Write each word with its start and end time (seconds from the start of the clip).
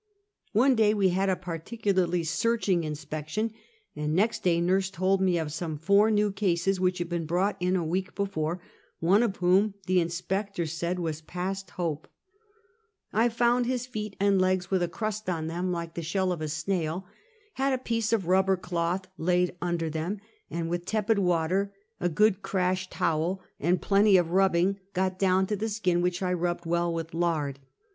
One 0.53 0.73
day 0.73 0.95
we 0.95 1.09
had 1.09 1.29
a 1.29 1.35
particularly 1.35 2.23
searching 2.23 2.83
inspection, 2.83 3.51
and 3.95 4.15
next 4.15 4.41
day 4.41 4.59
nurse 4.59 4.89
told 4.89 5.21
me 5.21 5.37
of 5.37 5.53
some 5.53 5.77
four 5.77 6.09
new 6.09 6.31
cases 6.31 6.79
which 6.79 6.97
had 6.97 7.07
been 7.07 7.27
brought 7.27 7.55
in 7.59 7.75
a 7.75 7.83
week 7.85 8.15
before, 8.15 8.59
one 8.99 9.21
of 9.21 9.35
whom 9.37 9.75
the 9.85 9.99
inspectors 9.99 10.71
said 10.73 10.97
was 10.97 11.21
past 11.21 11.69
hope. 11.77 12.07
I 13.13 13.29
found 13.29 13.67
his 13.67 13.85
276 13.85 13.85
Half 13.85 13.91
a 13.91 13.93
Centuky. 13.93 13.93
feet 13.93 14.17
and 14.19 14.41
legs 14.41 14.71
with 14.71 14.81
a 14.81 14.87
crust 14.91 15.29
on 15.29 15.45
them 15.45 15.71
like 15.71 15.93
the 15.93 16.01
shell 16.01 16.31
of 16.31 16.41
a 16.41 16.47
snail; 16.49 17.05
had 17.53 17.71
a 17.71 17.77
piece 17.77 18.11
of 18.11 18.25
rubber 18.25 18.57
cloth 18.57 19.05
laid 19.19 19.55
under 19.61 19.87
them, 19.87 20.19
and 20.49 20.67
with 20.67 20.87
tepid 20.87 21.19
water, 21.19 21.75
a 21.99 22.09
good 22.09 22.41
crash 22.41 22.89
towel, 22.89 23.39
and 23.59 23.83
plenty 23.83 24.17
of 24.17 24.31
rubbing, 24.31 24.79
got 24.95 25.19
down 25.19 25.45
to 25.45 25.55
the 25.55 25.69
skin, 25.69 26.01
which 26.01 26.23
I 26.23 26.33
rubbed 26.33 26.63
Avell 26.63 26.91
with 26.91 27.13
lard. 27.13 27.59